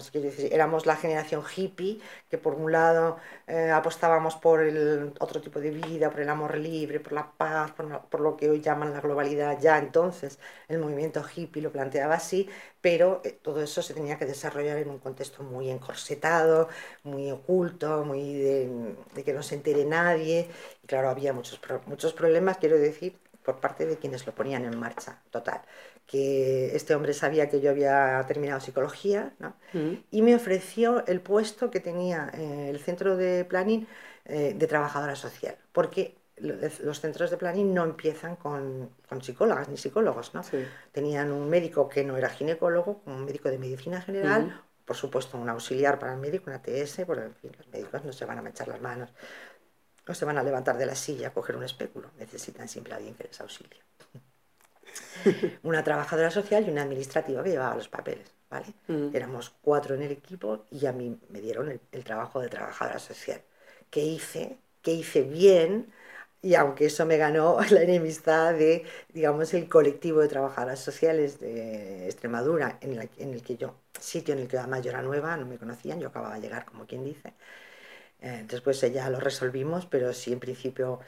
éramos 0.51 0.85
la 0.85 0.95
generación 0.95 1.43
hippie 1.55 1.99
que 2.29 2.37
por 2.37 2.53
un 2.53 2.71
lado 2.71 3.17
eh, 3.47 3.71
apostábamos 3.71 4.35
por 4.35 4.61
el 4.61 5.13
otro 5.19 5.41
tipo 5.41 5.59
de 5.59 5.71
vida, 5.71 6.09
por 6.11 6.19
el 6.21 6.29
amor 6.29 6.57
libre, 6.57 6.99
por 6.99 7.13
la 7.13 7.31
paz, 7.31 7.71
por, 7.71 8.19
lo 8.21 8.37
que 8.37 8.49
hoy 8.49 8.61
llaman 8.61 8.93
la 8.93 9.01
globalidad. 9.01 9.59
Ya 9.59 9.77
entonces 9.79 10.39
el 10.67 10.79
movimiento 10.79 11.23
hippie 11.35 11.61
lo 11.61 11.71
planteaba 11.71 12.15
así, 12.15 12.47
pero 12.81 13.21
eh, 13.23 13.31
todo 13.41 13.61
eso 13.63 13.81
se 13.81 13.93
tenía 13.95 14.17
que 14.19 14.25
desarrollar 14.25 14.77
en 14.77 14.89
un 14.89 14.99
contexto 14.99 15.41
muy 15.43 15.69
encorsetado, 15.71 16.69
muy 17.03 17.31
oculto, 17.31 18.03
muy 18.05 18.33
de, 18.35 18.95
de 19.15 19.23
que 19.23 19.33
no 19.33 19.41
se 19.41 19.55
entere 19.55 19.85
nadie. 19.85 20.47
Y 20.83 20.87
claro, 20.87 21.09
había 21.09 21.33
muchos, 21.33 21.59
muchos 21.87 22.13
problemas, 22.13 22.57
quiero 22.57 22.77
decir, 22.77 23.17
por 23.45 23.59
parte 23.59 23.85
de 23.85 23.97
quienes 23.97 24.25
lo 24.25 24.33
ponían 24.33 24.65
en 24.65 24.77
marcha, 24.77 25.21
total. 25.29 25.61
Que 26.07 26.75
este 26.75 26.95
hombre 26.95 27.13
sabía 27.13 27.49
que 27.49 27.61
yo 27.61 27.69
había 27.69 28.23
terminado 28.27 28.59
psicología 28.59 29.33
¿no? 29.39 29.55
Mm. 29.73 29.93
y 30.11 30.21
me 30.21 30.35
ofreció 30.35 31.05
el 31.05 31.21
puesto 31.21 31.69
que 31.69 31.79
tenía 31.79 32.31
eh, 32.33 32.69
el 32.69 32.79
centro 32.79 33.15
de 33.15 33.45
planning 33.45 33.87
eh, 34.25 34.53
de 34.55 34.67
trabajadora 34.67 35.15
social, 35.15 35.55
porque 35.71 36.17
los 36.37 36.99
centros 36.99 37.31
de 37.31 37.37
planning 37.37 37.73
no 37.73 37.85
empiezan 37.85 38.35
con, 38.35 38.89
con 39.07 39.21
psicólogas 39.21 39.69
ni 39.69 39.77
psicólogos, 39.77 40.33
¿no? 40.33 40.41
Tenían 40.91 41.31
un 41.31 41.49
médico 41.49 41.87
que 41.87 42.03
no 42.03 42.17
era 42.17 42.29
ginecólogo, 42.29 43.01
un 43.05 43.23
médico 43.23 43.49
de 43.49 43.57
medicina 43.57 44.01
general, 44.01 44.47
mm. 44.47 44.85
por 44.85 44.97
supuesto 44.97 45.37
un 45.37 45.47
auxiliar 45.47 45.97
para 45.97 46.13
el 46.13 46.19
médico, 46.19 46.45
una 46.47 46.61
TS, 46.61 47.03
porque 47.05 47.23
en 47.23 47.35
fin, 47.35 47.51
los 47.57 47.67
médicos 47.69 48.03
no 48.03 48.11
se 48.11 48.25
van 48.25 48.39
a 48.39 48.41
manchar 48.41 48.67
las 48.67 48.81
manos 48.81 49.13
no 50.07 50.13
se 50.13 50.25
van 50.25 50.37
a 50.37 50.43
levantar 50.43 50.77
de 50.77 50.85
la 50.85 50.95
silla 50.95 51.29
a 51.29 51.33
coger 51.33 51.55
un 51.55 51.63
espéculo, 51.63 52.11
necesitan 52.17 52.67
siempre 52.67 52.93
a 52.93 52.97
alguien 52.97 53.15
que 53.15 53.23
les 53.23 53.39
auxilie. 53.41 53.79
una 55.63 55.83
trabajadora 55.83 56.31
social 56.31 56.65
y 56.67 56.71
una 56.71 56.83
administrativa 56.83 57.43
que 57.43 57.51
llevaba 57.51 57.75
los 57.75 57.89
papeles, 57.89 58.31
¿vale? 58.49 58.67
Mm. 58.87 59.15
Éramos 59.15 59.53
cuatro 59.61 59.95
en 59.95 60.03
el 60.03 60.11
equipo 60.11 60.65
y 60.71 60.85
a 60.85 60.91
mí 60.91 61.19
me 61.29 61.41
dieron 61.41 61.79
el, 61.91 62.03
trabajo 62.03 62.39
de 62.39 62.49
trabajadora 62.49 62.99
social, 62.99 63.41
que 63.89 64.01
hice, 64.01 64.57
que 64.81 64.91
hice 64.91 65.23
bien, 65.23 65.91
y 66.41 66.53
aunque 66.55 66.85
eso 66.85 67.05
me 67.05 67.17
ganó 67.17 67.57
la 67.71 67.81
enemistad 67.81 68.53
de, 68.53 68.85
digamos, 69.13 69.53
el 69.53 69.67
colectivo 69.67 70.21
de 70.21 70.27
trabajadoras 70.27 70.79
sociales 70.79 71.39
de 71.39 72.05
Extremadura, 72.05 72.77
en, 72.81 73.09
en 73.17 73.33
el 73.33 73.41
que 73.41 73.57
yo, 73.57 73.75
sitio 73.99 74.33
en 74.33 74.41
el 74.41 74.47
que 74.47 74.57
además 74.57 74.83
yo 74.83 74.91
era 74.91 75.01
nueva, 75.01 75.35
no 75.37 75.45
me 75.45 75.57
conocían, 75.57 75.99
yo 75.99 76.09
acababa 76.09 76.35
de 76.35 76.41
llegar, 76.41 76.65
como 76.65 76.85
quien 76.85 77.03
dice. 77.03 77.33
Eh, 78.25 78.43
después 78.47 78.81
ya 78.81 79.07
lo 79.11 79.19
resolvimos, 79.19 79.85
pero 79.85 80.11
sí, 80.11 80.33
en 80.33 80.39
principio, 80.39 80.99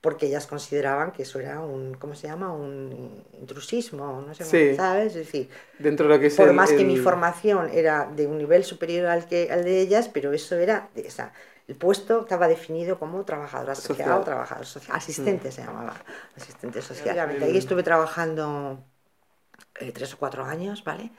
porque 0.00 0.26
ellas 0.26 0.48
consideraban 0.48 1.12
que 1.12 1.22
eso 1.22 1.38
era 1.38 1.60
un, 1.60 1.94
¿cómo 1.94 2.16
se 2.16 2.26
llama? 2.26 2.52
Un 2.52 3.22
intrusismo, 3.38 4.24
no 4.26 4.34
sé 4.34 4.42
cómo, 4.42 4.76
¿sabes? 4.76 5.06
Es 5.06 5.14
decir, 5.14 5.48
Dentro 5.78 6.08
de 6.08 6.14
lo 6.16 6.20
que 6.20 6.30
por 6.30 6.52
más 6.52 6.72
que 6.72 6.84
mi 6.84 6.96
formación 6.96 7.70
era 7.72 8.06
de 8.06 8.26
un 8.26 8.38
nivel 8.38 8.64
superior 8.64 9.06
al, 9.06 9.28
que, 9.28 9.52
al 9.52 9.62
de 9.62 9.80
ellas, 9.80 10.10
pero 10.12 10.32
eso 10.32 10.56
era, 10.56 10.90
de, 10.96 11.06
esa 11.06 11.32
el 11.68 11.76
puesto 11.76 12.22
estaba 12.22 12.48
definido 12.48 12.98
como 12.98 13.24
trabajadora 13.24 13.76
social, 13.76 14.20
o 14.20 14.24
trabajador 14.24 14.66
social, 14.66 14.96
asistente 14.96 15.48
mm. 15.48 15.52
se 15.52 15.62
llamaba, 15.62 15.94
asistente 16.36 16.82
social. 16.82 17.18
Ahí 17.40 17.56
estuve 17.56 17.84
trabajando 17.84 18.84
eh, 19.76 19.92
tres 19.92 20.12
o 20.12 20.18
cuatro 20.18 20.44
años, 20.44 20.82
¿vale? 20.84 21.10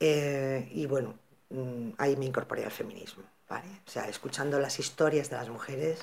Eh, 0.00 0.68
y 0.72 0.86
bueno, 0.86 1.14
mm, 1.50 1.90
ahí 1.98 2.16
me 2.16 2.24
incorporé 2.24 2.64
al 2.64 2.72
feminismo, 2.72 3.24
¿vale? 3.48 3.68
O 3.86 3.90
sea, 3.90 4.08
escuchando 4.08 4.58
las 4.58 4.78
historias 4.78 5.30
de 5.30 5.36
las 5.36 5.48
mujeres, 5.48 6.00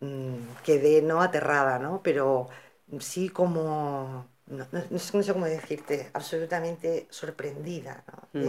mm, 0.00 0.36
quedé 0.64 1.02
no 1.02 1.22
aterrada, 1.22 1.78
¿no? 1.78 2.00
Pero 2.02 2.48
sí 3.00 3.28
como, 3.28 4.26
no, 4.46 4.98
sé 4.98 5.32
cómo 5.32 5.46
decirte, 5.46 6.10
absolutamente 6.12 7.06
sorprendida, 7.10 8.04
¿no? 8.06 8.40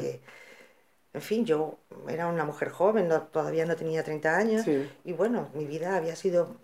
en 1.14 1.22
fin, 1.22 1.46
yo 1.46 1.78
era 2.08 2.26
una 2.26 2.44
mujer 2.44 2.70
joven, 2.70 3.08
todavía 3.32 3.66
no 3.68 3.76
tenía 3.76 4.04
30 4.04 4.36
años, 4.36 4.66
y 5.06 5.14
bueno, 5.14 5.50
mi 5.54 5.66
vida 5.66 5.96
había 5.96 6.16
sido 6.16 6.56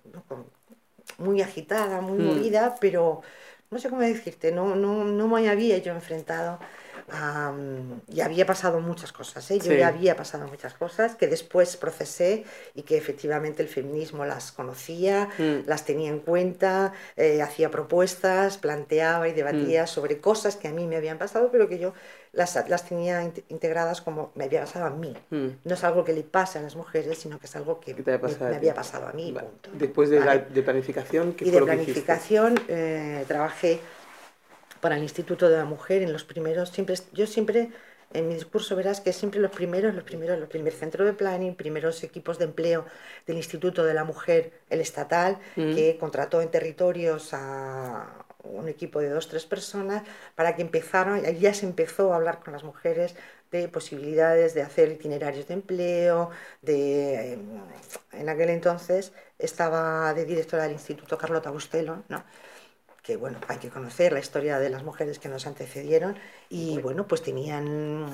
muy 1.19 1.41
agitada, 1.41 2.01
muy 2.01 2.17
mm. 2.17 2.25
movida, 2.25 2.75
pero 2.81 3.21
no 3.69 3.77
sé 3.77 3.89
cómo 3.89 4.01
decirte, 4.01 4.51
no, 4.51 4.75
no, 4.75 5.03
no 5.03 5.27
me 5.27 5.47
había 5.49 5.77
yo 5.77 5.93
enfrentado 5.93 6.59
y 8.07 8.21
había 8.21 8.45
pasado 8.45 8.79
muchas 8.79 9.11
cosas, 9.11 9.49
¿eh? 9.51 9.59
yo 9.59 9.73
ya 9.73 9.87
había 9.87 10.15
pasado 10.15 10.47
muchas 10.47 10.73
cosas 10.73 11.15
que 11.15 11.27
después 11.27 11.77
procesé 11.77 12.45
y 12.75 12.83
que 12.83 12.97
efectivamente 12.97 13.61
el 13.61 13.69
feminismo 13.69 14.25
las 14.25 14.51
conocía, 14.51 15.29
mm. 15.37 15.67
las 15.67 15.85
tenía 15.85 16.09
en 16.09 16.19
cuenta, 16.19 16.93
eh, 17.15 17.41
hacía 17.41 17.71
propuestas, 17.71 18.57
planteaba 18.57 19.27
y 19.27 19.33
debatía 19.33 19.83
mm. 19.83 19.87
sobre 19.87 20.19
cosas 20.19 20.55
que 20.55 20.67
a 20.67 20.71
mí 20.71 20.87
me 20.87 20.97
habían 20.97 21.17
pasado, 21.17 21.49
pero 21.51 21.67
que 21.67 21.79
yo 21.79 21.93
las, 22.31 22.69
las 22.69 22.85
tenía 22.87 23.31
integradas 23.49 24.01
como 24.01 24.31
me 24.35 24.45
había 24.45 24.61
pasado 24.61 24.85
a 24.85 24.89
mí. 24.91 25.15
Mm. 25.29 25.47
No 25.63 25.73
es 25.73 25.83
algo 25.83 26.03
que 26.03 26.13
le 26.13 26.23
pase 26.23 26.59
a 26.59 26.61
las 26.61 26.75
mujeres, 26.75 27.17
sino 27.17 27.39
que 27.39 27.47
es 27.47 27.55
algo 27.55 27.79
que 27.79 27.93
me, 27.93 28.55
había 28.55 28.73
pasado 28.73 29.07
a 29.07 29.13
mí. 29.13 29.35
Después 29.73 30.09
de, 30.09 30.19
la, 30.19 30.37
de 30.37 30.61
planificación, 30.61 31.33
¿qué 31.33 31.45
Y 31.47 31.51
de 31.51 31.61
planificación 31.61 32.59
eh, 32.67 33.25
trabajé 33.27 33.79
para 34.81 34.97
el 34.97 35.03
Instituto 35.03 35.49
de 35.49 35.57
la 35.57 35.65
Mujer 35.65 36.01
en 36.01 36.13
los 36.13 36.23
primeros, 36.23 36.69
siempre, 36.69 36.95
yo 37.13 37.27
siempre 37.27 37.69
en 38.13 38.27
mi 38.27 38.33
discurso 38.33 38.75
verás 38.75 39.01
que 39.01 39.13
siempre 39.13 39.39
los 39.39 39.51
primeros, 39.51 39.93
los 39.93 40.03
primeros, 40.03 40.39
los 40.39 40.49
primer 40.49 40.73
centro 40.73 41.05
de 41.05 41.13
planning, 41.13 41.55
primeros 41.55 42.03
equipos 42.03 42.39
de 42.39 42.45
empleo 42.45 42.85
del 43.27 43.37
Instituto 43.37 43.83
de 43.83 43.93
la 43.93 44.03
Mujer, 44.03 44.51
el 44.69 44.81
estatal, 44.81 45.37
mm. 45.55 45.75
que 45.75 45.97
contrató 45.99 46.41
en 46.41 46.49
territorios 46.49 47.33
a 47.33 48.25
un 48.43 48.67
equipo 48.67 48.99
de 48.99 49.09
dos, 49.09 49.27
tres 49.27 49.45
personas 49.45 50.03
para 50.35 50.55
que 50.55 50.61
empezaran, 50.61 51.23
ya 51.37 51.53
se 51.53 51.65
empezó 51.65 52.13
a 52.13 52.15
hablar 52.15 52.39
con 52.39 52.53
las 52.53 52.63
mujeres 52.63 53.15
de 53.51 53.67
posibilidades 53.67 54.53
de 54.53 54.61
hacer 54.61 54.91
itinerarios 54.91 55.47
de 55.47 55.53
empleo, 55.55 56.29
de, 56.61 57.37
en 58.13 58.29
aquel 58.29 58.49
entonces 58.49 59.11
estaba 59.37 60.13
de 60.13 60.25
directora 60.25 60.63
del 60.63 60.73
Instituto 60.73 61.17
Carlota 61.17 61.49
Bustelo, 61.49 62.03
¿no? 62.09 62.23
Que 63.09 63.17
bueno, 63.17 63.39
hay 63.47 63.57
que 63.57 63.69
conocer 63.69 64.13
la 64.13 64.19
historia 64.19 64.59
de 64.59 64.69
las 64.69 64.83
mujeres 64.83 65.17
que 65.17 65.29
nos 65.29 65.47
antecedieron 65.47 66.15
y 66.47 66.77
bueno, 66.77 67.07
pues 67.07 67.23
tenían, 67.23 68.05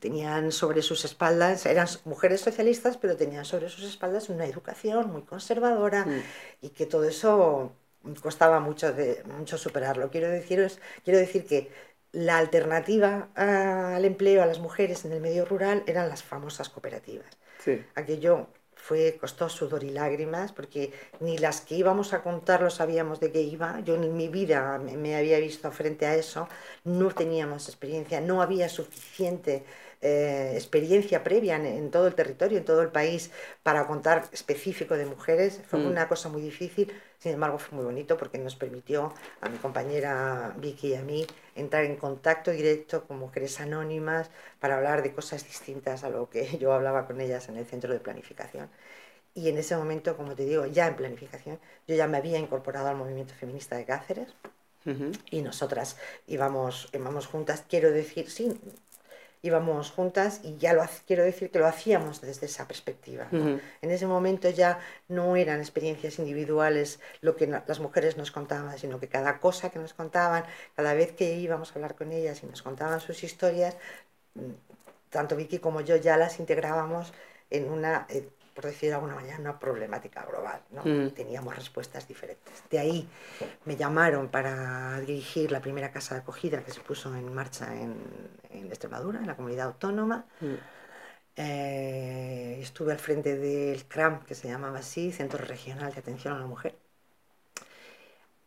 tenían 0.00 0.50
sobre 0.50 0.80
sus 0.80 1.04
espaldas, 1.04 1.66
eran 1.66 1.86
mujeres 2.06 2.40
socialistas, 2.40 2.96
pero 2.96 3.18
tenían 3.18 3.44
sobre 3.44 3.68
sus 3.68 3.84
espaldas 3.84 4.30
una 4.30 4.46
educación 4.46 5.12
muy 5.12 5.24
conservadora 5.24 6.06
mm. 6.06 6.22
y 6.62 6.70
que 6.70 6.86
todo 6.86 7.04
eso 7.04 7.74
costaba 8.22 8.60
mucho, 8.60 8.94
de, 8.94 9.22
mucho 9.24 9.58
superarlo. 9.58 10.10
Quiero 10.10 10.30
decir, 10.30 10.72
quiero 11.04 11.18
decir 11.18 11.44
que 11.44 11.70
la 12.12 12.38
alternativa 12.38 13.28
al 13.34 14.06
empleo 14.06 14.42
a 14.42 14.46
las 14.46 14.58
mujeres 14.58 15.04
en 15.04 15.12
el 15.12 15.20
medio 15.20 15.44
rural 15.44 15.84
eran 15.86 16.08
las 16.08 16.22
famosas 16.22 16.70
cooperativas. 16.70 17.28
Sí. 17.58 17.84
Aquello 17.94 18.46
fue, 18.82 19.16
costó 19.20 19.48
sudor 19.48 19.84
y 19.84 19.90
lágrimas, 19.90 20.52
porque 20.52 20.92
ni 21.20 21.38
las 21.38 21.60
que 21.60 21.76
íbamos 21.76 22.12
a 22.12 22.22
contar 22.22 22.62
lo 22.62 22.70
sabíamos 22.70 23.20
de 23.20 23.30
qué 23.30 23.42
iba. 23.42 23.80
Yo 23.80 23.94
en 23.94 24.16
mi 24.16 24.28
vida 24.28 24.78
me, 24.78 25.16
había 25.16 25.38
visto 25.38 25.70
frente 25.70 26.06
a 26.06 26.14
eso, 26.14 26.48
no 26.84 27.10
teníamos 27.10 27.68
experiencia, 27.68 28.20
no 28.20 28.42
había 28.42 28.68
suficiente 28.68 29.64
eh, 30.02 30.52
experiencia 30.54 31.22
previa 31.22 31.56
en, 31.56 31.90
todo 31.90 32.06
el 32.06 32.14
territorio, 32.14 32.56
en 32.58 32.64
todo 32.64 32.80
el 32.80 32.88
país, 32.88 33.30
para 33.62 33.86
contar 33.86 34.24
específico 34.32 34.96
de 34.96 35.04
mujeres. 35.04 35.60
Fue 35.66 35.78
mm. 35.78 35.86
una 35.86 36.08
cosa 36.08 36.28
muy 36.30 36.40
difícil, 36.40 36.90
sin 37.18 37.32
embargo 37.32 37.58
fue 37.58 37.76
muy 37.76 37.84
bonito 37.84 38.16
porque 38.16 38.38
nos 38.38 38.56
permitió 38.56 39.12
a 39.42 39.48
mi 39.50 39.58
compañera 39.58 40.54
Vicky 40.56 40.88
y 40.88 40.94
a 40.94 41.02
mí 41.02 41.26
entrar 41.54 41.84
en 41.84 41.96
contacto 41.96 42.50
directo 42.50 43.04
con 43.04 43.18
mujeres 43.18 43.60
anónimas 43.60 44.30
para 44.58 44.76
hablar 44.78 45.02
de 45.02 45.12
cosas 45.12 45.44
distintas 45.44 46.02
a 46.02 46.08
lo 46.08 46.30
que 46.30 46.56
yo 46.58 46.72
hablaba 46.72 47.06
con 47.06 47.20
ellas 47.20 47.48
en 47.50 47.56
el 47.56 47.66
centro 47.66 47.92
de 47.92 48.00
planificación. 48.00 48.70
Y 49.34 49.48
en 49.48 49.58
ese 49.58 49.76
momento, 49.76 50.16
como 50.16 50.34
te 50.34 50.44
digo, 50.44 50.66
ya 50.66 50.86
en 50.86 50.96
planificación, 50.96 51.60
yo 51.86 51.94
ya 51.94 52.08
me 52.08 52.16
había 52.16 52.38
incorporado 52.38 52.88
al 52.88 52.96
movimiento 52.96 53.34
feminista 53.34 53.76
de 53.76 53.84
Cáceres. 53.84 54.34
Y 55.30 55.42
nosotras 55.42 55.98
íbamos, 56.26 56.88
íbamos 56.94 57.26
juntas, 57.26 57.64
quiero 57.68 57.92
decir, 57.92 58.30
sí, 58.30 58.58
íbamos 59.42 59.90
juntas 59.90 60.40
y 60.42 60.56
ya 60.56 60.72
lo 60.72 60.84
quiero 61.06 61.24
decir 61.24 61.50
que 61.50 61.58
lo 61.58 61.66
hacíamos 61.66 62.20
desde 62.20 62.46
esa 62.46 62.66
perspectiva. 62.66 63.28
En 63.30 63.90
ese 63.90 64.06
momento 64.06 64.50
ya 64.50 64.80
no 65.08 65.36
eran 65.36 65.60
experiencias 65.60 66.18
individuales 66.18 67.00
lo 67.20 67.36
que 67.36 67.46
las 67.46 67.80
mujeres 67.80 68.16
nos 68.16 68.30
contaban, 68.30 68.78
sino 68.78 69.00
que 69.00 69.08
cada 69.08 69.38
cosa 69.40 69.70
que 69.70 69.78
nos 69.78 69.94
contaban, 69.94 70.44
cada 70.76 70.94
vez 70.94 71.12
que 71.12 71.34
íbamos 71.34 71.70
a 71.70 71.74
hablar 71.76 71.94
con 71.94 72.12
ellas 72.12 72.42
y 72.42 72.46
nos 72.46 72.62
contaban 72.62 73.00
sus 73.00 73.24
historias, 73.24 73.76
mm, 74.34 74.52
tanto 75.10 75.36
Vicky 75.36 75.58
como 75.58 75.80
yo 75.80 75.96
ya 75.96 76.16
las 76.16 76.38
integrábamos 76.38 77.12
en 77.50 77.70
una 77.70 78.06
eh, 78.10 78.28
por 78.60 78.68
decir 78.70 78.90
de 78.90 78.96
alguna 78.96 79.14
manera, 79.14 79.38
una 79.38 79.58
problemática 79.58 80.22
global. 80.26 80.60
¿no? 80.70 80.82
Mm. 80.84 81.10
Teníamos 81.12 81.56
respuestas 81.56 82.06
diferentes. 82.06 82.62
De 82.70 82.78
ahí 82.78 83.08
me 83.64 83.74
llamaron 83.74 84.28
para 84.28 85.00
dirigir 85.00 85.50
la 85.50 85.60
primera 85.60 85.90
casa 85.90 86.14
de 86.14 86.20
acogida 86.20 86.62
que 86.62 86.70
se 86.70 86.80
puso 86.80 87.14
en 87.16 87.32
marcha 87.32 87.74
en, 87.74 87.96
en 88.50 88.66
Extremadura, 88.66 89.18
en 89.20 89.26
la 89.26 89.34
comunidad 89.34 89.68
autónoma. 89.68 90.26
Mm. 90.40 90.54
Eh, 91.36 92.58
estuve 92.60 92.92
al 92.92 92.98
frente 92.98 93.38
del 93.38 93.86
CRAM, 93.86 94.24
que 94.24 94.34
se 94.34 94.48
llamaba 94.48 94.80
así, 94.80 95.10
Centro 95.10 95.42
Regional 95.42 95.94
de 95.94 96.00
Atención 96.00 96.34
a 96.34 96.38
la 96.38 96.46
Mujer. 96.46 96.74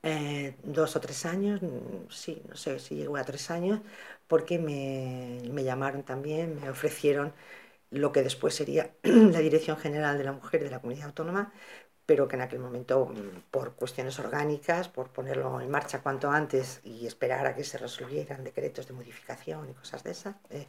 Eh, 0.04 0.58
dos 0.64 0.96
o 0.96 1.00
tres 1.00 1.26
años, 1.26 1.60
sí, 2.10 2.44
no 2.50 2.56
sé 2.56 2.78
si 2.80 2.96
llegó 2.96 3.18
a 3.18 3.24
tres 3.24 3.50
años, 3.50 3.80
porque 4.28 4.60
me, 4.60 5.40
me 5.50 5.64
llamaron 5.64 6.04
también, 6.04 6.60
me 6.62 6.70
ofrecieron 6.70 7.34
lo 7.94 8.12
que 8.12 8.24
después 8.24 8.56
sería 8.56 8.92
la 9.04 9.40
Dirección 9.40 9.78
General 9.78 10.18
de 10.18 10.24
la 10.24 10.34
Mujer 10.34 10.64
de 10.64 10.72
la 10.72 10.80
Comunidad 10.80 11.08
Autónoma, 11.08 11.52
pero 12.06 12.28
que 12.28 12.36
en 12.36 12.42
aquel 12.42 12.60
momento, 12.60 13.06
mm, 13.06 13.52
por 13.52 13.74
cuestiones 13.74 14.20
orgánicas, 14.20 14.90
por 14.90 15.10
ponerlo 15.10 15.62
en 15.62 15.70
marcha 15.70 16.02
cuanto 16.02 16.30
antes 16.30 16.82
y 16.84 17.08
esperar 17.08 17.46
a 17.48 17.56
que 17.56 17.64
se 17.64 17.78
resolvieran 17.78 18.44
decretos 18.44 18.88
de 18.88 18.94
modificación 18.94 19.70
y 19.70 19.74
cosas 19.74 20.04
de 20.04 20.12
esas, 20.12 20.36
eh, 20.50 20.68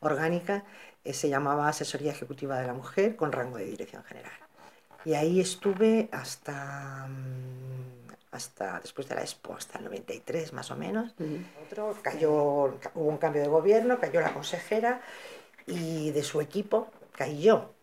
orgánica, 0.00 0.64
eh, 1.04 1.12
se 1.12 1.28
llamaba 1.28 1.68
Asesoría 1.68 2.12
Ejecutiva 2.12 2.58
de 2.58 2.66
la 2.66 2.74
Mujer 2.74 3.16
con 3.16 3.30
rango 3.30 3.58
de 3.58 3.64
Dirección 3.66 4.02
General. 4.04 4.32
Y 5.04 5.14
ahí 5.14 5.40
estuve 5.40 6.08
hasta, 6.10 7.06
mm, 7.08 8.12
hasta 8.32 8.80
después 8.80 9.08
de 9.08 9.14
la 9.14 9.20
Expo, 9.20 9.54
hasta 9.54 9.78
el 9.78 9.84
93 9.84 10.52
más 10.52 10.70
o 10.70 10.76
menos. 10.76 11.14
Otro, 11.66 11.96
cayó, 12.02 12.32
hubo 12.32 13.08
un 13.08 13.18
cambio 13.18 13.42
de 13.42 13.48
gobierno, 13.48 14.00
cayó 14.00 14.20
la 14.20 14.32
consejera 14.32 15.02
y 15.66 16.10
de 16.10 16.22
su 16.22 16.40
equipo 16.40 16.90
caí 17.16 17.42
yo. 17.42 17.74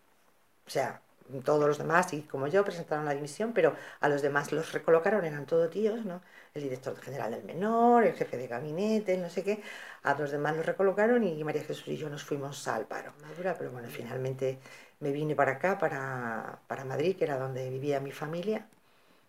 O 0.67 0.69
sea, 0.69 1.01
todos 1.43 1.67
los 1.67 1.77
demás, 1.77 2.13
y 2.13 2.21
como 2.23 2.47
yo, 2.47 2.63
presentaron 2.63 3.05
la 3.05 3.13
dimisión, 3.13 3.53
pero 3.53 3.75
a 3.99 4.09
los 4.09 4.21
demás 4.21 4.51
los 4.51 4.71
recolocaron, 4.73 5.23
eran 5.25 5.45
todos 5.45 5.69
tíos, 5.69 6.03
¿no? 6.05 6.21
El 6.53 6.63
director 6.63 6.95
general 6.99 7.31
del 7.31 7.43
menor, 7.43 8.05
el 8.05 8.13
jefe 8.13 8.37
de 8.37 8.47
gabinete, 8.47 9.17
no 9.17 9.29
sé 9.29 9.43
qué. 9.43 9.61
A 10.03 10.15
los 10.15 10.31
demás 10.31 10.55
los 10.57 10.65
recolocaron 10.65 11.23
y 11.23 11.43
María 11.43 11.63
Jesús 11.63 11.87
y 11.87 11.97
yo 11.97 12.09
nos 12.09 12.23
fuimos 12.23 12.67
al 12.67 12.85
paro. 12.85 13.13
Madura, 13.21 13.55
pero 13.57 13.71
bueno, 13.71 13.87
finalmente 13.89 14.59
me 14.99 15.11
vine 15.11 15.35
para 15.35 15.53
acá, 15.53 15.77
para, 15.77 16.59
para 16.67 16.85
Madrid, 16.85 17.15
que 17.17 17.25
era 17.25 17.37
donde 17.37 17.69
vivía 17.69 17.99
mi 17.99 18.11
familia. 18.11 18.67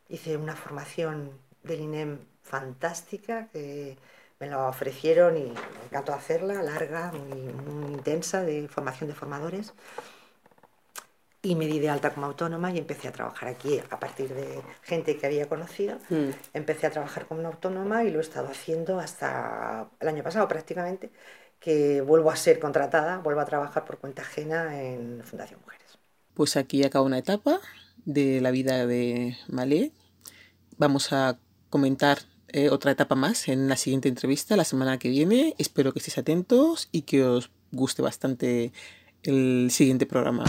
Hice 0.09 0.37
una 0.37 0.57
formación 0.57 1.33
del 1.63 1.81
INEM 1.81 2.19
fantástica, 2.43 3.49
que 3.53 3.99
me 4.41 4.49
lo 4.49 4.67
ofrecieron 4.67 5.37
y 5.37 5.43
me 5.43 5.85
encantó 5.85 6.15
hacerla, 6.15 6.63
larga, 6.63 7.13
muy, 7.13 7.93
intensa, 7.93 8.43
de 8.43 8.69
formación 8.69 9.09
de 9.11 9.15
formadores. 9.15 9.75
y 11.43 11.55
me 11.55 11.67
di 11.67 11.79
de 11.79 11.89
alta 11.89 12.13
como 12.13 12.27
autónoma 12.27 12.71
y 12.71 12.77
empecé 12.77 13.09
a 13.09 13.13
trabajar 13.13 13.49
aquí 13.49 13.81
a 13.91 13.99
partir 13.99 14.35
de 14.35 14.61
gente 14.83 15.17
que 15.17 15.27
había 15.27 15.49
conocido. 15.49 15.97
Mm. 16.11 16.31
Empecé 16.53 16.87
a 16.87 16.91
trabajar 16.91 17.27
como 17.27 17.47
autónoma 17.47 18.05
y 18.05 18.11
lo 18.11 18.19
he 18.19 18.23
estado 18.23 18.49
haciendo 18.49 18.99
hasta 18.99 19.89
el 20.01 20.09
año 20.09 20.23
pasado 20.23 20.47
prácticamente, 20.49 21.11
que 21.59 22.03
vuelvo 22.03 22.31
a 22.31 22.37
ser 22.37 22.59
contratada, 22.59 23.19
vuelvo 23.19 23.41
a 23.41 23.47
trabajar 23.47 23.87
por 23.87 23.99
cuenta 23.99 24.21
ajena 24.21 24.83
en 24.83 25.23
Fundación 25.25 25.61
Mujeres. 25.61 25.99
Pues 26.35 26.57
aquí 26.59 26.85
acaba 26.85 27.07
una 27.07 27.19
etapa 27.19 27.59
de 28.05 28.41
la 28.43 28.51
vida 28.51 28.87
de 28.87 29.37
Malé. 29.49 29.93
Vamos 30.77 31.11
a 31.13 31.39
comentar 31.71 32.19
eh, 32.53 32.71
otra 32.71 32.93
etapa 32.93 33.15
más 33.15 33.49
en 33.49 33.69
la 33.69 33.77
siguiente 33.77 34.09
entrevista 34.09 34.57
la 34.57 34.65
semana 34.65 34.99
que 34.99 35.09
viene. 35.09 35.55
Espero 35.59 35.93
que 35.93 35.99
estéis 35.99 36.19
atentos 36.19 36.89
y 36.93 37.03
que 37.03 37.25
os 37.25 37.51
guste 37.73 38.03
bastante 38.03 38.73
el 39.23 39.69
siguiente 39.71 40.07
programa. 40.07 40.45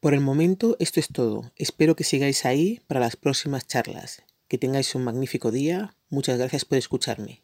Por 0.00 0.12
el 0.12 0.20
momento 0.20 0.76
esto 0.80 1.00
es 1.00 1.08
todo. 1.08 1.50
Espero 1.56 1.96
que 1.96 2.04
sigáis 2.04 2.44
ahí 2.44 2.80
para 2.86 3.00
las 3.00 3.16
próximas 3.16 3.66
charlas. 3.66 4.22
Que 4.48 4.58
tengáis 4.58 4.94
un 4.94 5.04
magnífico 5.04 5.50
día. 5.50 5.96
Muchas 6.10 6.38
gracias 6.38 6.64
por 6.64 6.76
escucharme. 6.76 7.42